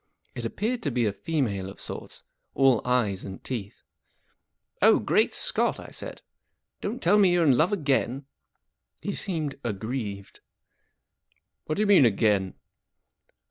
It 0.33 0.45
appeared 0.45 0.81
to 0.81 0.89
be 0.89 1.05
a 1.05 1.13
female 1.13 1.69
of 1.69 1.79
sorts, 1.79 2.23
all 2.55 2.81
ey 2.87 3.11
es 3.13 3.23
and 3.23 3.43
teeth. 3.43 3.83
44 4.79 4.89
Oh, 4.89 4.99
great 4.99 5.31
Scott!" 5.31 5.79
I 5.79 5.91
said. 5.91 6.23
44 6.81 6.81
Don't 6.81 7.03
tell 7.03 7.19
me 7.19 7.31
you're 7.31 7.45
in 7.45 7.55
love 7.55 7.71
again." 7.71 8.25
He 9.03 9.13
seemed 9.13 9.59
aggrieved. 9.63 10.39
44 11.67 11.69
What 11.69 11.75
do 11.75 11.81
you 11.83 11.85
mean—again 11.85 12.55